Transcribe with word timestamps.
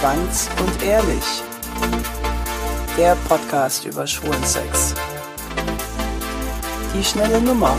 Entspannt 0.00 0.48
und 0.60 0.82
ehrlich. 0.84 1.24
Der 2.96 3.16
Podcast 3.28 3.84
über 3.84 4.06
schwulen 4.06 4.44
Sex. 4.44 4.94
Die 6.94 7.02
schnelle 7.02 7.40
Nummer. 7.40 7.76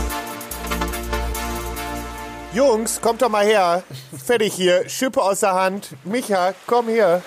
Jungs, 2.52 3.00
kommt 3.00 3.22
doch 3.22 3.30
mal 3.30 3.46
her. 3.46 3.84
Fertig 4.22 4.52
hier. 4.52 4.86
Schippe 4.86 5.22
aus 5.22 5.40
der 5.40 5.54
Hand. 5.54 5.96
Micha, 6.04 6.52
komm 6.66 6.88
hier. 6.88 7.22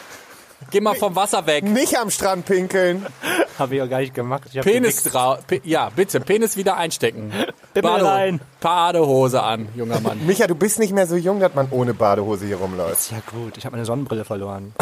Geh 0.73 0.81
mal 0.81 0.95
vom 0.95 1.15
Wasser 1.15 1.45
weg. 1.45 1.63
Nicht 1.65 1.95
am 1.99 2.09
Strand 2.09 2.47
pinkeln. 2.47 3.05
Habe 3.59 3.75
ich 3.75 3.81
auch 3.83 3.89
gar 3.89 3.99
nicht 3.99 4.15
gemacht. 4.15 4.45
Penis 4.51 5.03
gewichst. 5.03 5.13
drau 5.13 5.37
Pe 5.45 5.61
ja, 5.63 5.91
bitte, 5.95 6.19
Penis 6.19 6.57
wieder 6.57 6.77
einstecken. 6.77 7.31
Pimmel 7.75 8.03
rein. 8.03 8.41
Badehose 8.59 9.43
an, 9.43 9.67
junger 9.75 9.99
Mann. 9.99 10.19
Micha, 10.25 10.47
du 10.47 10.55
bist 10.55 10.79
nicht 10.79 10.91
mehr 10.91 11.05
so 11.05 11.15
jung, 11.15 11.39
dass 11.39 11.54
man 11.54 11.67
ohne 11.69 11.93
Badehose 11.93 12.47
hier 12.47 12.55
rumläuft. 12.55 13.11
Ja 13.11 13.19
gut, 13.31 13.55
ich 13.55 13.65
habe 13.67 13.75
meine 13.75 13.86
Sonnenbrille 13.86 14.25
verloren. 14.25 14.73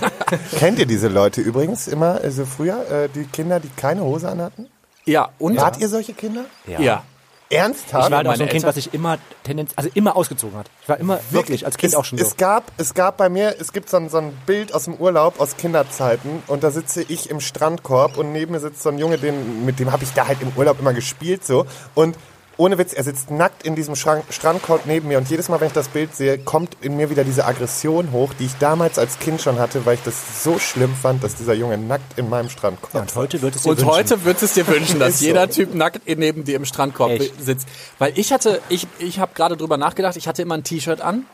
Kennt 0.58 0.78
ihr 0.80 0.86
diese 0.86 1.08
Leute 1.08 1.40
übrigens 1.40 1.88
immer, 1.88 2.20
also 2.22 2.44
früher, 2.44 2.86
äh, 2.90 3.08
die 3.08 3.24
Kinder, 3.24 3.58
die 3.58 3.70
keine 3.74 4.02
Hose 4.02 4.28
anhatten? 4.28 4.66
Ja, 5.06 5.30
und? 5.38 5.56
Wart 5.56 5.78
ihr 5.80 5.88
solche 5.88 6.12
Kinder? 6.12 6.44
Ja. 6.66 7.04
Ernsthaft? 7.50 8.06
Ich 8.06 8.12
war 8.12 8.24
meine 8.24 8.36
so 8.36 8.42
ein 8.42 8.48
Kind, 8.48 8.64
was 8.64 8.74
sich 8.74 8.92
immer 8.92 9.18
Tendenz, 9.42 9.72
also 9.76 9.88
immer 9.94 10.16
ausgezogen 10.16 10.58
hat. 10.58 10.70
Ich 10.82 10.88
war 10.88 10.98
immer 10.98 11.20
wirklich 11.30 11.64
als 11.64 11.76
Kind 11.76 11.92
es, 11.92 11.98
auch 11.98 12.04
schon 12.04 12.18
so. 12.18 12.24
Es 12.24 12.36
gab, 12.36 12.70
es 12.76 12.94
gab 12.94 13.16
bei 13.16 13.28
mir, 13.28 13.56
es 13.58 13.72
gibt 13.72 13.88
so 13.88 13.96
ein, 13.96 14.08
so 14.10 14.18
ein 14.18 14.36
Bild 14.46 14.74
aus 14.74 14.84
dem 14.84 14.94
Urlaub, 14.94 15.40
aus 15.40 15.56
Kinderzeiten 15.56 16.42
und 16.46 16.62
da 16.62 16.70
sitze 16.70 17.02
ich 17.02 17.30
im 17.30 17.40
Strandkorb 17.40 18.18
und 18.18 18.32
neben 18.32 18.52
mir 18.52 18.60
sitzt 18.60 18.82
so 18.82 18.90
ein 18.90 18.98
Junge, 18.98 19.18
den, 19.18 19.64
mit 19.64 19.78
dem 19.78 19.92
habe 19.92 20.04
ich 20.04 20.12
da 20.12 20.26
halt 20.26 20.42
im 20.42 20.52
Urlaub 20.56 20.80
immer 20.80 20.92
gespielt 20.92 21.44
so 21.44 21.66
und 21.94 22.16
ohne 22.58 22.76
Witz, 22.76 22.92
er 22.92 23.04
sitzt 23.04 23.30
nackt 23.30 23.62
in 23.62 23.74
diesem 23.76 23.96
Schrank, 23.96 24.24
Strandkorb 24.30 24.84
neben 24.84 25.08
mir 25.08 25.16
und 25.18 25.30
jedes 25.30 25.48
Mal, 25.48 25.60
wenn 25.60 25.68
ich 25.68 25.72
das 25.72 25.88
Bild 25.88 26.14
sehe, 26.14 26.38
kommt 26.38 26.76
in 26.80 26.96
mir 26.96 27.08
wieder 27.08 27.24
diese 27.24 27.46
Aggression 27.46 28.12
hoch, 28.12 28.34
die 28.38 28.46
ich 28.46 28.54
damals 28.58 28.98
als 28.98 29.18
Kind 29.20 29.40
schon 29.40 29.58
hatte, 29.58 29.86
weil 29.86 29.94
ich 29.94 30.02
das 30.02 30.42
so 30.42 30.58
schlimm 30.58 30.94
fand, 30.94 31.22
dass 31.24 31.36
dieser 31.36 31.54
Junge 31.54 31.78
nackt 31.78 32.18
in 32.18 32.28
meinem 32.28 32.50
Strandkorb 32.50 32.92
ja, 32.94 33.00
und 33.00 33.14
heute 33.14 33.40
wird 33.40 33.54
es 33.56 33.62
dir 33.62 33.70
Und 33.70 33.78
wünschen. 33.78 33.90
heute 33.90 34.24
würdest 34.24 34.42
es 34.42 34.54
dir 34.54 34.66
wünschen, 34.66 34.98
dass 34.98 35.08
Ist 35.14 35.20
so. 35.20 35.26
jeder 35.26 35.48
Typ 35.48 35.74
nackt 35.74 36.02
neben 36.06 36.44
dir 36.44 36.56
im 36.56 36.64
Strandkorb 36.64 37.12
Echt? 37.12 37.42
sitzt. 37.42 37.68
Weil 37.98 38.12
ich 38.18 38.32
hatte, 38.32 38.60
ich, 38.68 38.86
ich 38.98 39.20
habe 39.20 39.32
gerade 39.34 39.56
drüber 39.56 39.76
nachgedacht, 39.76 40.16
ich 40.16 40.26
hatte 40.28 40.42
immer 40.42 40.54
ein 40.56 40.64
T-Shirt 40.64 41.00
an, 41.00 41.24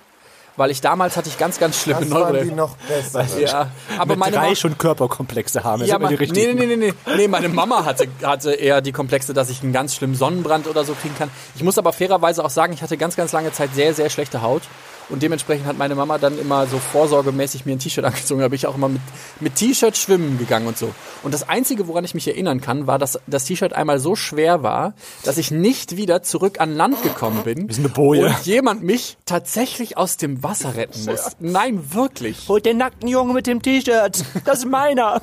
weil 0.56 0.70
ich 0.70 0.80
damals 0.80 1.16
hatte 1.16 1.28
ich 1.28 1.38
ganz, 1.38 1.58
ganz 1.58 1.80
schlimme 1.80 2.00
Das 2.02 2.10
waren 2.10 2.42
die 2.48 2.55
noch 2.55 2.77
besser. 2.77 3.27
Ja, 3.38 3.70
aber 3.98 4.12
mit 4.12 4.19
meine 4.19 4.36
drei 4.36 4.50
Ma- 4.50 4.55
schon 4.55 4.78
Körperkomplexe 4.78 5.64
haben. 5.64 5.80
Das 5.80 5.88
Ja, 5.88 5.94
sind 5.96 6.02
immer 6.02 6.11
ma- 6.12 6.16
die 6.24 6.33
nee, 6.33 6.52
nee, 6.55 6.66
nee, 6.66 6.77
nee. 6.77 6.94
Nee, 7.16 7.28
meine 7.28 7.48
Mama 7.48 7.84
hatte, 7.84 8.06
hatte 8.22 8.52
eher 8.52 8.80
die 8.80 8.92
Komplexe, 8.92 9.34
dass 9.34 9.50
ich 9.50 9.62
einen 9.62 9.72
ganz 9.72 9.94
schlimmen 9.96 10.14
Sonnenbrand 10.14 10.66
oder 10.66 10.84
so 10.84 10.94
kriegen 10.94 11.14
kann. 11.16 11.30
Ich 11.56 11.62
muss 11.62 11.78
aber 11.78 11.92
fairerweise 11.92 12.44
auch 12.44 12.50
sagen, 12.50 12.72
ich 12.72 12.83
hatte 12.83 12.96
ganz, 12.96 13.16
ganz 13.16 13.33
lange 13.33 13.52
Zeit 13.52 13.70
sehr, 13.74 13.94
sehr 13.94 14.11
schlechte 14.11 14.42
Haut. 14.42 14.62
Und 15.08 15.22
dementsprechend 15.22 15.66
hat 15.66 15.77
meine 15.77 15.94
Mama 15.94 16.19
dann 16.19 16.38
immer 16.38 16.66
so 16.66 16.78
vorsorgemäßig 16.78 17.66
mir 17.66 17.72
ein 17.72 17.78
T-Shirt 17.78 18.05
angezogen. 18.05 18.41
Da 18.41 18.48
bin 18.48 18.56
ich 18.56 18.66
auch 18.66 18.74
immer 18.74 18.88
mit, 18.88 19.02
mit 19.41 19.55
T-Shirt 19.56 19.96
schwimmen 19.96 20.38
gegangen 20.38 20.66
und 20.66 20.78
so. 20.78 20.94
Und 21.22 21.34
das 21.34 21.48
Einzige, 21.48 21.88
woran 21.88 22.05
ich 22.05 22.14
mich 22.14 22.27
erinnern 22.28 22.61
kann, 22.61 22.86
war, 22.86 22.98
dass 22.98 23.19
das 23.27 23.44
T-Shirt 23.44 23.72
einmal 23.72 23.98
so 23.98 24.16
schwer 24.16 24.62
war, 24.62 24.94
dass 25.24 25.38
ich 25.38 25.50
nicht 25.50 25.96
wieder 25.96 26.22
zurück 26.22 26.61
an 26.61 26.74
Land 26.74 27.02
gekommen 27.02 27.42
bin. 27.44 27.69
sind 27.70 27.84
eine 27.84 27.94
Boje. 27.94 28.27
Und 28.27 28.46
jemand 28.46 28.83
mich 28.83 29.16
tatsächlich 29.27 29.96
aus 29.96 30.16
dem 30.16 30.42
Wasser 30.42 30.77
retten 30.77 31.05
muss. 31.05 31.36
Nein, 31.41 31.94
wirklich. 31.94 32.48
Holt 32.48 32.66
den 32.66 32.78
nackten 32.78 33.08
Jungen 33.08 33.34
mit 33.34 33.46
dem 33.46 33.62
T-Shirt. 33.62 34.24
Das 34.44 34.58
ist 34.58 34.66
meiner. 34.66 35.20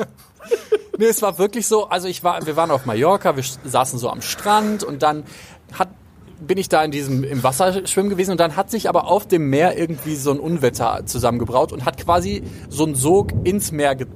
Nee, 0.98 1.06
es 1.06 1.22
war 1.22 1.38
wirklich 1.38 1.68
so, 1.68 1.88
also 1.88 2.08
ich 2.08 2.24
war, 2.24 2.46
wir 2.46 2.56
waren 2.56 2.72
auf 2.72 2.86
Mallorca, 2.86 3.36
wir 3.36 3.44
saßen 3.64 3.98
so 3.98 4.10
am 4.10 4.22
Strand 4.22 4.84
und 4.84 5.02
dann 5.04 5.24
hat, 5.78 5.90
bin 6.42 6.58
ich 6.58 6.70
da 6.70 6.84
in 6.84 6.92
diesem, 6.92 7.24
im 7.24 7.44
Wasser 7.44 7.86
schwimmen 7.88 8.10
gewesen 8.10 8.32
und 8.32 8.40
dann 8.40 8.56
hat 8.56 8.70
sich 8.72 8.90
aber 8.90 9.08
auf 9.08 9.28
dem 9.28 9.50
Meer 9.50 9.78
irgendwie 9.78 10.16
so 10.16 10.32
ein 10.32 10.40
Unwetter 10.40 11.06
zusammengebraut 11.06 11.72
und 11.72 11.86
hat 11.86 11.98
quasi 11.98 12.44
so 12.70 12.86
einen 12.86 12.96
Sog 12.96 13.32
ins 13.44 13.72
Meer 13.72 13.96
ge 13.96 14.08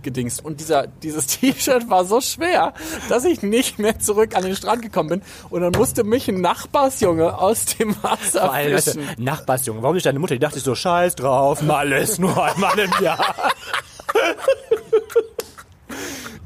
gedingst. 0.00 0.44
Und 0.44 0.60
dieser, 0.60 0.86
dieses 0.86 1.26
T-Shirt 1.38 1.90
war 1.90 2.04
so 2.04 2.20
schwer, 2.20 2.72
dass 3.08 3.24
ich 3.24 3.42
nicht 3.42 3.78
mehr 3.80 3.98
zurück 3.98 4.36
an 4.36 4.44
den 4.44 4.54
Strand 4.54 4.80
gekommen 4.80 5.08
bin. 5.08 5.22
Und 5.50 5.62
dann 5.62 5.72
musste 5.72 6.04
mich 6.04 6.28
ein 6.28 6.40
Nachbarsjunge 6.40 7.36
aus 7.36 7.64
dem 7.64 7.96
Wasser 8.02 8.42
Vor 8.42 8.54
allem, 8.54 8.74
weißt 8.74 8.86
du, 8.86 9.00
fischen. 9.00 9.24
Nachbarsjunge, 9.24 9.82
warum 9.82 9.94
nicht 9.94 10.06
deine 10.06 10.20
Mutter? 10.20 10.34
Die 10.34 10.40
dachte 10.40 10.60
so, 10.60 10.74
scheiß 10.74 11.16
drauf, 11.16 11.62
mal 11.62 11.90
ist 11.92 12.20
nur 12.20 12.42
einmal 12.42 12.78
im 12.78 12.92
Jahr. 13.02 13.34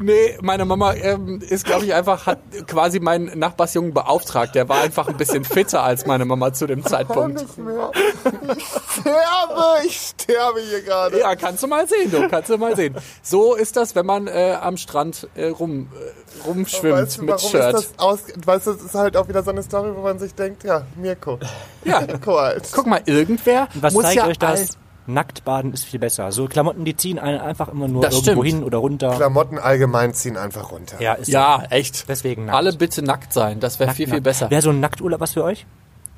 Nee, 0.02 0.36
meine 0.42 0.64
Mama 0.64 0.94
ähm, 0.94 1.40
ist, 1.40 1.64
glaube 1.64 1.84
ich, 1.84 1.94
einfach, 1.94 2.26
hat 2.26 2.40
quasi 2.66 3.00
meinen 3.00 3.38
Nachbarsjungen 3.38 3.94
beauftragt. 3.94 4.54
Der 4.54 4.68
war 4.68 4.80
einfach 4.82 5.08
ein 5.08 5.16
bisschen 5.16 5.44
fitter 5.44 5.82
als 5.82 6.06
meine 6.06 6.24
Mama 6.24 6.52
zu 6.52 6.66
dem 6.66 6.84
Zeitpunkt. 6.84 7.40
nicht 7.40 7.58
mehr. 7.58 7.90
Ich 8.56 8.64
sterbe, 9.00 9.86
ich 9.86 10.12
sterbe 10.18 10.60
hier 10.60 10.82
gerade. 10.82 11.18
Ja, 11.20 11.36
kannst 11.36 11.62
du 11.62 11.66
mal 11.66 11.86
sehen, 11.86 12.10
du, 12.10 12.28
kannst 12.28 12.50
du 12.50 12.58
mal 12.58 12.74
sehen. 12.76 12.96
So 13.22 13.54
ist 13.54 13.76
das, 13.76 13.94
wenn 13.94 14.06
man 14.06 14.26
äh, 14.26 14.56
am 14.60 14.76
Strand 14.76 15.28
äh, 15.34 15.48
rum, 15.48 15.88
äh, 15.94 16.46
rumschwimmt 16.48 16.94
Weißt 16.94 17.18
du, 17.18 17.22
mit 17.22 17.30
warum 17.30 17.50
Shirt. 17.50 17.74
ist 17.74 17.90
das 17.90 17.98
aus, 17.98 18.20
weißt 18.44 18.66
du, 18.66 18.72
das 18.72 18.82
ist 18.82 18.94
halt 18.94 19.16
auch 19.16 19.28
wieder 19.28 19.42
so 19.42 19.50
eine 19.50 19.62
Story, 19.62 19.90
wo 19.94 20.02
man 20.02 20.18
sich 20.18 20.34
denkt, 20.34 20.64
ja, 20.64 20.82
Mirko. 20.96 21.38
Ja, 21.84 22.00
Mirko 22.00 22.38
halt. 22.38 22.68
guck 22.72 22.86
mal, 22.86 23.00
irgendwer 23.06 23.68
Was 23.74 23.92
muss 23.94 24.04
zeigt 24.04 24.16
ja 24.16 24.26
euch 24.26 24.38
das? 24.38 24.78
All- 25.06 25.12
Nacktbaden 25.14 25.72
ist 25.72 25.84
viel 25.84 26.00
besser. 26.00 26.32
So 26.32 26.46
Klamotten, 26.46 26.84
die 26.84 26.96
ziehen 26.96 27.18
einen 27.18 27.40
einfach 27.40 27.68
immer 27.68 27.88
nur 27.88 28.02
Das 28.02 28.14
irgendwo 28.14 28.42
stimmt. 28.42 28.56
hin 28.60 28.64
oder 28.64 28.78
runter. 28.78 29.14
Klamotten 29.16 29.58
allgemein 29.58 30.14
ziehen 30.14 30.36
einfach 30.36 30.70
runter. 30.72 31.00
Ja, 31.00 31.14
ist 31.14 31.28
Ja, 31.28 31.62
echt. 31.70 32.08
Deswegen 32.08 32.46
nackt. 32.46 32.56
Alle 32.56 32.72
bitte 32.72 33.02
nackt 33.02 33.32
sein, 33.32 33.60
das 33.60 33.80
wäre 33.80 33.90
viel, 33.92 34.06
viel 34.06 34.14
nackt. 34.14 34.24
besser. 34.24 34.50
Wäre 34.50 34.62
so 34.62 34.70
ein 34.70 34.80
Nackturlaub 34.80 35.20
was 35.20 35.32
für 35.32 35.44
euch? 35.44 35.66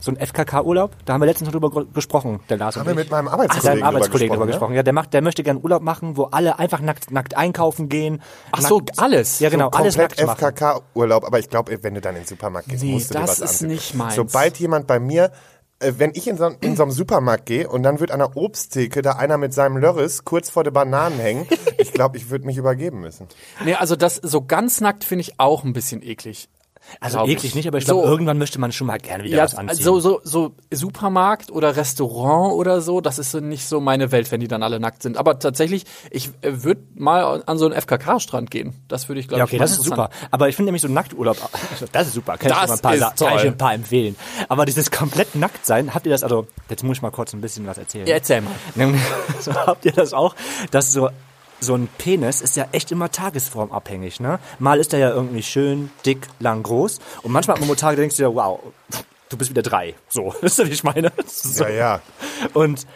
So 0.00 0.11
ein 0.12 0.19
FKK-Urlaub? 0.19 0.91
Da 1.06 1.15
haben 1.15 1.23
wir 1.23 1.27
letztens 1.27 1.50
noch 1.50 1.59
drüber 1.59 1.87
gesprochen, 1.94 2.41
der 2.50 2.59
Lars 2.59 2.77
Haben 2.77 2.87
wir 2.89 2.94
mit 2.94 3.11
meinem 3.11 3.27
Ach, 3.28 3.33
Arbeitskollegen, 3.34 3.62
seinem 3.81 3.83
Arbeitskollegen 3.84 4.28
drüber 4.34 4.44
drüber 4.44 4.53
gesprochen. 4.53 4.75
Ja, 4.75 4.83
der 4.83 4.93
macht, 4.93 5.15
der 5.15 5.23
möchte 5.23 5.43
gerne 5.43 5.61
Urlaub 5.61 5.81
machen, 5.83 6.19
wo 6.19 6.25
alle 6.25 6.59
einfach 6.59 6.81
nackt, 6.81 7.11
nackt 7.11 7.34
einkaufen 7.39 7.89
gehen. 7.89 8.21
Ach 8.53 8.61
so, 8.61 8.78
nackt, 8.81 8.99
alles. 8.99 9.41
Ja, 9.41 9.49
genau, 9.49 9.71
So 9.73 9.78
alles 9.78 9.97
nackt. 9.97 10.21
FKK-Urlaub, 10.21 11.25
aber 11.25 11.39
ich 11.39 11.49
glaube, 11.49 11.78
wenn 11.83 11.94
du 11.94 12.03
dann 12.03 12.17
in 12.17 12.23
den 12.23 12.28
Supermarkt 12.28 12.69
gehst, 12.69 12.83
Nee, 12.83 12.93
musst 12.93 13.11
du 13.11 13.15
dir 13.15 13.21
das 13.21 13.31
was 13.31 13.39
ist 13.39 13.50
anziehen. 13.62 13.69
nicht 13.69 13.94
meins. 13.94 14.15
Sobald 14.17 14.59
jemand 14.59 14.87
bei 14.87 14.99
mir, 15.00 15.31
wenn 15.81 16.12
ich 16.15 16.29
in 16.29 16.37
so, 16.37 16.47
in 16.61 16.77
so 16.77 16.83
einem 16.83 16.93
Supermarkt 16.93 17.47
gehe 17.47 17.69
und 17.69 17.83
dann 17.83 18.01
wird 18.01 18.11
an 18.11 18.21
der 18.21 18.37
Obsttheke 18.37 19.03
da 19.03 19.12
einer 19.12 19.39
mit 19.39 19.53
seinem 19.53 19.77
Lörres 19.77 20.25
kurz 20.25 20.51
vor 20.51 20.65
der 20.65 20.71
Bananen 20.71 21.19
hängen, 21.19 21.47
ich 21.79 21.93
glaube, 21.93 22.17
ich 22.17 22.31
würde 22.31 22.47
mich 22.47 22.57
übergeben 22.57 23.01
müssen. 23.01 23.29
Nee, 23.65 23.75
also 23.75 23.97
das 23.97 24.17
so 24.17 24.45
ganz 24.45 24.81
nackt 24.81 25.05
finde 25.05 25.23
ich 25.23 25.39
auch 25.39 25.65
ein 25.65 25.73
bisschen 25.73 26.03
eklig. 26.03 26.49
Also 27.00 27.19
glaub 27.19 27.28
eklig 27.28 27.45
ich. 27.47 27.55
nicht, 27.55 27.67
aber 27.69 27.78
ich 27.78 27.84
glaube, 27.87 28.03
So. 28.03 28.09
irgendwann 28.09 28.39
möchte 28.39 28.61
man 28.61 28.71
schon 28.72 28.87
mal 28.87 28.99
gerne 28.99 29.25
wieder 29.25 29.37
Ja, 29.39 29.45
was 29.45 29.55
anziehen. 29.55 29.83
so, 29.84 30.00
so, 30.00 30.21
so 30.22 30.55
Supermarkt 30.71 31.50
oder 31.50 31.77
Restaurant 31.77 32.53
oder 32.55 32.81
so, 32.81 33.00
das 33.00 33.19
ist 33.19 33.31
so 33.31 33.41
nicht 33.41 33.67
so 33.67 33.81
meine 33.81 34.12
Welt, 34.12 34.31
wenn 34.31 34.41
die 34.41 34.49
dann 34.49 34.62
alle 34.62 34.78
nackt 34.81 35.03
sind. 35.03 35.17
Aber 35.17 35.39
tatsächlich, 35.39 35.84
ich 36.11 36.28
äh, 36.43 36.62
würde 36.62 36.83
mal 36.94 37.43
an 37.47 37.59
so 37.59 37.67
einen 37.67 37.75
FKK-Strand 37.81 38.50
gehen. 38.50 38.75
Das 38.89 39.09
würde 39.09 39.21
ich, 39.21 39.28
glaube 39.28 39.39
ja, 39.41 39.44
ich, 39.44 39.50
okay, 39.50 39.59
mal 39.59 39.65
das 39.65 39.73
ist 39.73 39.84
super. 39.84 40.11
Aber 40.31 40.49
ich 40.49 40.56
finde 40.56 40.69
nämlich 40.69 40.83
so 40.83 40.89
Nackturlaub, 40.89 41.37
das 41.93 42.06
ist 42.09 42.15
super. 42.15 42.37
Kann 42.39 42.50
ich 42.50 42.56
Das 42.56 42.61
dir 42.62 42.69
mal 42.69 42.75
ein 42.75 42.81
paar, 42.81 42.94
ist 42.94 43.19
kann 43.19 43.39
ich 43.39 43.44
ein 43.47 43.59
paar 43.59 43.75
empfehlen. 43.75 44.17
Aber 44.49 44.65
dieses 44.65 44.91
komplett 44.91 45.34
nackt 45.34 45.65
sein, 45.67 45.94
habt 45.94 46.06
ihr 46.06 46.12
das, 46.12 46.23
also, 46.23 46.47
jetzt 46.69 46.83
muss 46.84 46.99
ich 46.99 47.03
mal 47.03 47.11
kurz 47.11 47.33
ein 47.33 47.41
bisschen 47.41 47.67
was 47.67 47.78
erzählen. 47.78 48.06
Ja, 48.06 48.15
erzähl 48.15 48.41
mal. 48.43 48.53
So 49.41 49.53
habt 49.55 49.84
ihr 49.84 49.93
das 49.93 50.12
auch, 50.12 50.34
dass 50.71 50.93
so 50.93 51.09
so 51.65 51.75
ein 51.75 51.89
Penis 51.99 52.41
ist 52.41 52.57
ja 52.57 52.69
echt 52.73 52.93
immer 52.93 53.11
tagesformabhängig, 53.11 54.21
ne? 54.21 54.39
Mal 54.59 54.79
ist 54.79 54.93
er 54.93 54.99
ja 55.01 55.11
irgendwie 55.11 55.43
schön, 55.43 55.91
dick, 56.07 56.29
lang, 56.39 56.63
groß 56.63 57.01
und 57.23 57.33
manchmal 57.33 57.57
hat 57.57 57.61
man 57.61 57.69
mal 57.69 57.77
Tage, 57.77 57.97
da 57.97 58.01
denkst 58.03 58.17
du 58.17 58.23
dir, 58.23 58.35
wow, 58.35 58.61
du 59.29 59.37
bist 59.37 59.51
wieder 59.51 59.63
drei. 59.63 59.95
So, 60.09 60.35
wisst 60.41 60.59
ihr, 60.59 60.67
wie 60.67 60.73
ich 60.73 60.85
meine? 60.85 61.13
So. 61.27 61.65
Ja, 61.65 61.71
ja. 61.71 62.01
Und 62.53 62.87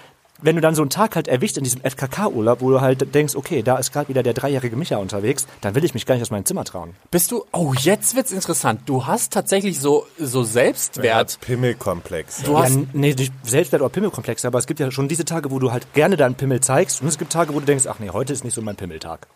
wenn 0.41 0.55
du 0.57 0.63
dann 0.63 0.75
so 0.75 0.83
einen 0.83 0.91
Tag 0.91 1.17
halt 1.17 1.29
erwischt 1.29 1.57
in 1.57 1.65
diesem 1.65 1.81
FKK-Urlaub, 1.83 2.61
wo 2.61 2.71
du 2.71 2.81
halt 2.81 3.15
denkst, 3.15 3.35
okay, 3.35 3.63
da 3.63 3.77
ist 3.77 3.93
gerade 3.93 4.09
wieder 4.09 4.23
der 4.23 4.35
dreijährige 4.35 4.77
Micha 4.77 4.97
unterwegs, 4.99 5.47
dann 5.61 5.75
will 5.75 5.85
ich 5.85 5.95
mich 5.95 6.07
gar 6.07 6.15
nicht 6.15 6.23
aus 6.23 6.31
meinem 6.31 6.45
Zimmer 6.45 6.65
trauen. 6.65 6.95
Bist 7.11 7.31
du, 7.33 7.45
oh, 7.53 7.75
jetzt 7.79 8.15
wird's 8.17 8.33
interessant. 8.33 8.83
Du 8.87 9.07
hast 9.07 9.33
tatsächlich 9.33 9.81
so, 9.81 10.07
so 10.19 10.43
Selbstwert. 10.45 11.39
Pimmelkomplex. 11.41 12.43
Du 12.45 12.53
Ja, 12.53 12.63
hast, 12.65 12.77
nee, 12.93 13.15
nicht 13.15 13.33
Selbstwert 13.43 13.83
oder 13.83 13.91
Pimmelkomplexe, 13.91 14.47
aber 14.47 14.59
es 14.59 14.67
gibt 14.67 14.81
ja 14.81 14.91
schon 14.91 15.09
diese 15.09 15.25
Tage, 15.25 15.51
wo 15.51 15.59
du 15.59 15.73
halt 15.73 15.93
gerne 15.95 16.17
deinen 16.17 16.35
Pimmel 16.37 16.61
zeigst 16.61 17.03
und 17.03 17.09
es 17.09 17.19
gibt 17.19 17.33
Tage, 17.33 17.55
wo 17.55 17.61
du 17.61 17.67
denkst, 17.67 17.87
ach 17.89 17.99
nee, 17.99 18.11
heute 18.11 18.33
ist 18.33 18.45
nicht 18.45 18.55
so 18.55 18.63
mein 18.63 18.77
Pimmeltag. 18.77 19.27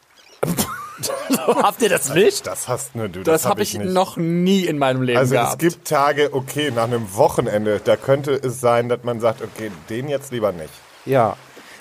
so, 1.00 1.12
habt 1.62 1.82
ihr 1.82 1.88
das 1.88 2.14
nicht? 2.14 2.46
Das 2.46 2.68
hast 2.68 2.94
nur 2.94 3.08
du. 3.08 3.22
das 3.22 3.44
hab 3.44 3.52
habe 3.52 3.62
ich 3.62 3.74
nicht. 3.76 3.90
noch 3.90 4.16
nie 4.16 4.64
in 4.66 4.78
meinem 4.78 5.02
Leben 5.02 5.18
Also 5.18 5.34
gehabt. 5.34 5.62
es 5.62 5.74
gibt 5.74 5.88
Tage, 5.88 6.32
okay, 6.32 6.70
nach 6.70 6.84
einem 6.84 7.14
Wochenende, 7.14 7.80
da 7.82 7.96
könnte 7.96 8.32
es 8.34 8.60
sein, 8.60 8.88
dass 8.88 9.02
man 9.04 9.20
sagt, 9.20 9.42
okay, 9.42 9.70
den 9.90 10.08
jetzt 10.08 10.32
lieber 10.32 10.52
nicht. 10.52 10.70
Ja. 11.04 11.36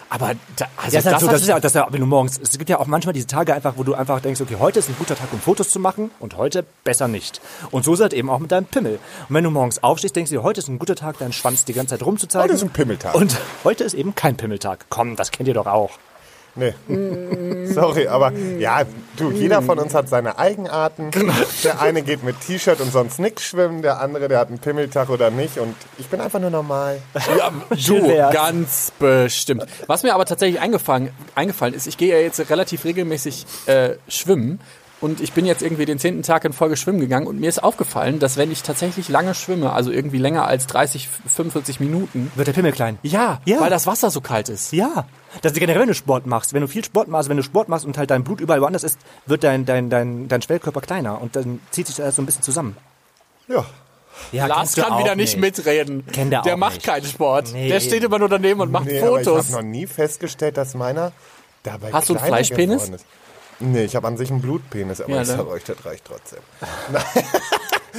aber 0.10 0.34
da, 0.58 0.66
also 0.78 0.94
Ja, 0.94 1.00
ist 1.00 1.06
halt 1.06 1.20
so, 1.22 1.28
hat- 1.28 1.34
das 1.36 1.42
ist 1.44 1.48
ja, 1.48 1.60
das 1.60 1.72
ist 1.72 1.76
ja, 1.76 1.88
wenn 1.90 2.02
du 2.02 2.06
morgens, 2.08 2.38
es 2.38 2.58
gibt 2.58 2.70
ja 2.70 2.80
auch 2.80 2.88
manchmal 2.88 3.14
diese 3.14 3.28
Tage 3.28 3.54
einfach, 3.54 3.74
wo 3.78 3.84
du 3.84 3.94
einfach 3.94 4.20
denkst, 4.20 4.42
okay, 4.42 4.58
heute 4.60 4.80
ist 4.80 4.90
ein 4.90 4.96
guter 5.00 5.16
Tag, 5.16 5.32
um 5.32 5.40
Fotos 5.40 5.70
zu 5.70 5.80
machen 5.80 6.12
und 6.20 6.36
heute 6.38 6.66
besser 6.84 7.08
nicht. 7.08 7.40
Und 7.72 7.86
so 7.86 7.94
ist 7.94 8.02
halt 8.02 8.14
eben 8.14 8.30
auch 8.30 8.40
mit 8.40 8.52
deinem 8.52 8.66
Pimmel. 8.66 9.00
Und 9.30 9.36
wenn 9.36 9.44
du 9.44 9.52
morgens 9.52 9.82
aufstehst, 9.84 10.16
denkst 10.16 10.30
du 10.32 10.38
dir, 10.38 10.44
heute 10.44 10.60
ist 10.60 10.68
ein 10.68 10.80
guter 10.80 10.96
Tag, 10.96 11.18
deinen 11.20 11.32
Schwanz 11.34 11.64
die 11.66 11.74
ganze 11.74 11.96
Zeit 11.98 12.06
rumzuzeigen. 12.06 12.44
Heute 12.50 12.56
ist 12.56 12.64
ein 12.64 12.72
Pimmeltag. 12.72 13.16
Und 13.16 13.38
heute 13.64 13.84
ist 13.86 13.94
eben 13.94 14.14
kein 14.16 14.36
Pimmeltag. 14.36 14.86
Komm, 14.90 15.16
das 15.16 15.32
kennt 15.32 15.48
ihr 15.48 15.54
doch 15.56 15.68
auch. 15.68 15.92
Nee. 16.56 16.74
Sorry, 17.68 18.08
aber 18.08 18.34
ja, 18.60 18.82
du, 19.16 19.32
jeder 19.32 19.62
von 19.62 19.80
uns 19.80 19.94
hat 19.94 20.10
seine 20.10 20.38
Eigenarten. 20.38 21.12
Der 21.64 21.82
eine 21.82 22.02
geht 22.02 22.24
mit 22.24 22.42
T-Shirt 22.42 22.82
und 22.82 22.92
sonst 22.92 23.20
nix 23.20 23.44
schwimmen, 23.44 23.82
der 23.82 24.02
andere, 24.02 24.28
der 24.28 24.40
hat 24.40 24.50
einen 24.50 24.60
Pimmeltag 24.60 25.10
oder 25.10 25.32
nicht 25.32 25.58
und 25.58 25.76
ich 25.98 26.08
bin 26.08 26.20
einfach 26.20 26.40
nur 26.40 26.50
normal. 26.50 27.02
Ja, 27.38 27.52
du, 27.88 28.34
ganz 28.34 28.92
bestimmt. 29.00 29.66
Was 29.88 30.04
mir 30.04 30.14
aber 30.14 30.26
tatsächlich 30.26 30.60
eingefallen, 30.60 31.12
eingefallen 31.36 31.74
ist, 31.74 31.88
ich 31.88 31.98
gehe 31.98 32.14
ja 32.14 32.22
jetzt 32.22 32.50
relativ 32.50 32.84
regelmäßig 32.84 33.46
äh, 33.68 33.92
schwimmen 34.08 34.60
und 35.02 35.20
ich 35.20 35.34
bin 35.34 35.46
jetzt 35.46 35.62
irgendwie 35.62 35.86
den 35.86 36.00
zehnten 36.00 36.22
Tag 36.24 36.46
in 36.46 36.54
Folge 36.54 36.78
schwimmen 36.78 37.00
gegangen 37.00 37.28
und 37.28 37.40
mir 37.40 37.50
ist 37.50 37.62
aufgefallen, 37.64 38.20
dass 38.20 38.38
wenn 38.38 38.52
ich 38.52 38.64
tatsächlich 38.64 39.10
lange 39.10 39.34
schwimme, 39.36 39.74
also 39.74 39.92
irgendwie 39.92 40.20
länger 40.20 40.46
als 40.46 40.68
30, 40.68 41.10
45 41.28 41.80
Minuten, 41.80 42.32
Wird 42.36 42.48
der 42.48 42.54
Pimmel 42.54 42.72
klein? 42.72 42.98
ja, 43.04 43.42
Ja. 43.46 43.60
weil 43.60 43.70
das 43.70 43.88
Wasser 43.88 44.10
so 44.12 44.22
kalt 44.22 44.48
ist. 44.48 44.72
Ja. 44.72 45.06
Das 45.42 45.54
ist 45.54 45.60
generell, 45.60 45.82
wenn 45.82 45.88
du 45.88 45.94
Sport 45.96 46.26
machst. 46.28 46.54
Wenn 46.54 46.62
du 46.62 46.68
viel 46.68 46.86
Sport 46.86 47.08
machst, 47.08 47.30
wenn 47.30 47.38
du 47.38 47.44
Sport 47.44 47.68
machst 47.70 47.86
und 47.86 47.98
halt 47.98 48.12
dein 48.12 48.24
Blut 48.24 48.40
überall 48.42 48.62
woanders 48.62 48.84
ist, 48.84 49.00
wird 49.26 49.44
dein, 49.44 49.66
dein, 49.66 49.90
dein, 49.90 50.28
dein 50.28 50.42
Schwellkörper 50.42 50.82
kleiner 50.82 51.22
und 51.22 51.36
dann 51.36 51.60
zieht 51.72 51.88
sich 51.88 51.96
das 51.96 52.16
so 52.16 52.22
ein 52.22 52.26
bisschen 52.26 52.44
zusammen. 52.44 52.78
Ja. 53.48 53.66
Ja, 54.32 54.46
Lars 54.46 54.74
du 54.74 54.82
kann 54.84 55.00
wieder 55.00 55.16
nicht, 55.16 55.38
mitreden. 55.38 56.06
Kennt 56.06 56.32
er 56.34 56.42
der 56.44 56.54
auch 56.54 56.58
macht 56.58 56.74
nicht. 56.76 56.86
keinen 56.86 57.06
Sport. 57.06 57.54
Nee, 57.54 57.70
der 57.70 57.80
steht 57.80 58.04
immer 58.04 58.20
nur 58.20 58.30
daneben 58.30 58.60
und 58.60 58.72
macht 58.72 58.86
Nee, 58.86 59.02
aber 59.02 59.20
ich 59.22 59.26
Fotos. 59.28 59.48
habe 59.54 59.64
noch 59.64 59.70
nie 59.72 59.88
festgestellt, 59.88 60.58
dass 60.58 60.76
meiner 60.76 61.12
dabei 61.64 61.92
Hast 61.92 62.10
du 62.10 62.14
einen 62.14 62.20
kleiner 62.20 62.36
Fleischpenis? 62.36 62.78
geworden 62.84 62.94
ist. 62.96 63.06
Nee, 63.62 63.84
ich 63.86 63.96
habe 63.96 64.08
an 64.08 64.18
sich 64.18 64.30
einen 64.32 64.42
Blutpenis, 64.42 65.00
aber 65.02 65.12
Ja, 65.14 65.22
ich 65.22 65.28
ne? 65.30 65.46
das 65.68 65.86
reicht 65.86 66.06
trotzdem. 66.06 66.40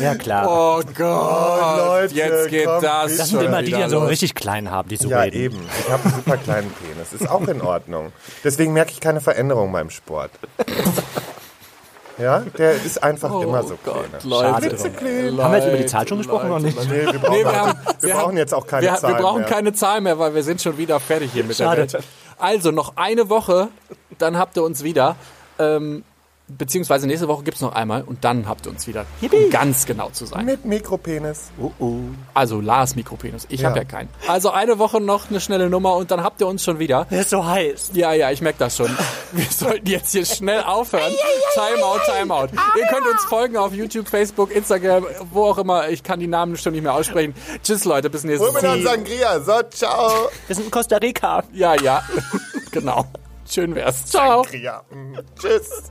Ja, 0.00 0.14
klar. 0.14 0.46
Oh 0.48 0.80
Gott, 0.96 1.76
Leute, 1.78 2.14
jetzt 2.14 2.48
geht 2.48 2.64
komm, 2.64 2.82
das 2.82 3.16
das 3.18 3.28
sind 3.28 3.42
immer 3.42 3.60
die, 3.60 3.66
die 3.66 3.72
dann 3.72 3.90
so 3.90 4.00
los. 4.00 4.08
richtig 4.08 4.34
klein 4.34 4.70
haben, 4.70 4.88
die 4.88 4.96
so 4.96 5.08
Ja, 5.08 5.20
reden. 5.20 5.36
eben. 5.36 5.66
Ich 5.80 5.90
habe 5.92 6.02
einen 6.04 6.14
super 6.14 6.36
kleinen 6.38 6.72
Penis. 6.72 7.12
Ist 7.12 7.28
auch 7.30 7.46
in 7.46 7.60
Ordnung. 7.60 8.10
Deswegen 8.42 8.72
merke 8.72 8.90
ich 8.92 9.00
keine 9.00 9.20
Veränderung 9.20 9.70
beim 9.70 9.90
Sport. 9.90 10.30
Ja, 12.18 12.40
der 12.58 12.72
ist 12.72 13.02
einfach 13.02 13.30
immer 13.40 13.62
so 13.62 13.74
Oh 13.74 13.78
Gott, 13.84 14.04
klein. 14.08 14.20
Leute. 14.30 14.68
Klitzeklein. 14.68 15.38
Haben 15.42 15.52
wir 15.52 15.58
jetzt 15.58 15.68
über 15.68 15.76
die 15.78 15.86
Zahl 15.86 16.06
schon 16.08 16.18
gesprochen 16.18 16.50
oder 16.50 16.60
nicht? 16.60 16.78
Nee, 16.88 17.06
wir 17.06 17.12
brauchen, 17.18 17.32
Nee, 17.32 17.44
wir, 17.44 17.52
haben, 17.60 17.78
wir 17.78 18.08
wir 18.08 18.14
brauchen 18.14 18.26
haben, 18.28 18.36
jetzt 18.36 18.54
auch 18.54 18.66
keine 18.66 18.86
wir, 18.86 18.94
Zahlen 18.96 19.14
Wir 19.16 19.22
brauchen 19.22 19.40
mehr. 19.40 19.48
keine 19.48 19.72
Zahl 19.72 20.00
mehr, 20.00 20.18
weil 20.18 20.34
wir 20.34 20.42
sind 20.42 20.60
schon 20.60 20.76
wieder 20.78 21.00
fertig 21.00 21.32
hier 21.32 21.44
mit 21.44 21.56
Schade. 21.56 21.86
der 21.86 21.92
Welt. 21.94 22.04
Also 22.38 22.70
noch 22.70 22.96
eine 22.96 23.28
Woche, 23.28 23.68
dann 24.18 24.36
habt 24.38 24.56
ihr 24.56 24.62
uns 24.62 24.82
wieder. 24.82 25.16
Ähm, 25.58 26.04
beziehungsweise 26.48 27.06
nächste 27.06 27.28
Woche 27.28 27.44
gibt's 27.44 27.62
noch 27.62 27.72
einmal 27.74 28.02
und 28.02 28.24
dann 28.24 28.46
habt 28.46 28.66
ihr 28.66 28.70
uns 28.72 28.86
wieder. 28.86 29.06
Um 29.22 29.50
ganz 29.50 29.86
genau 29.86 30.10
zu 30.10 30.26
sein. 30.26 30.44
Mit 30.44 30.66
Mikropenis. 30.66 31.50
Also 32.34 32.60
Lars 32.60 32.94
Mikropenis. 32.94 33.46
Ich 33.48 33.60
Ja. 33.62 33.68
hab 33.70 33.76
ja 33.76 33.84
keinen. 33.84 34.10
Also 34.28 34.50
eine 34.50 34.78
Woche 34.78 35.00
noch 35.00 35.30
eine 35.30 35.40
schnelle 35.40 35.70
Nummer 35.70 35.94
und 35.96 36.10
dann 36.10 36.22
habt 36.22 36.40
ihr 36.42 36.46
uns 36.46 36.62
schon 36.62 36.78
wieder. 36.78 37.06
Der 37.10 37.22
ist 37.22 37.30
so 37.30 37.46
heiß. 37.46 37.92
Ja, 37.94 38.12
ja, 38.12 38.30
ich 38.30 38.42
merke 38.42 38.58
das 38.58 38.76
schon. 38.76 38.90
Wir 39.32 39.46
sollten 39.46 39.88
jetzt 39.88 40.12
hier 40.12 40.26
schnell 40.26 40.62
aufhören. 40.62 41.12
Timeout, 41.54 42.00
Timeout. 42.04 42.48
Ihr 42.78 42.86
könnt 42.86 43.06
uns 43.06 43.24
folgen 43.24 43.56
auf 43.56 43.72
YouTube, 43.72 44.08
Facebook, 44.08 44.50
Instagram, 44.54 45.06
wo 45.30 45.44
auch 45.44 45.58
immer. 45.58 45.88
Ich 45.88 46.02
kann 46.02 46.20
die 46.20 46.26
Namen 46.26 46.58
schon 46.58 46.72
nicht 46.72 46.82
mehr 46.82 46.92
aussprechen. 46.92 47.34
Tschüss, 47.62 47.86
Leute, 47.86 48.10
bis 48.10 48.24
nächstes 48.24 48.52
Mal. 48.60 48.82
Sangria. 48.82 49.40
So, 49.40 49.62
ciao. 49.70 50.28
Wir 50.48 50.56
sind 50.56 50.66
in 50.66 50.70
Costa 50.70 50.96
Rica. 50.96 51.44
Ja, 51.54 51.74
ja. 51.80 52.02
genau. 52.72 53.06
Schön 53.52 53.74
wär's. 53.74 54.06
Ciao. 54.06 54.46
Ja. 54.52 54.82
mm, 54.90 55.18
Tschüss. 55.38 55.90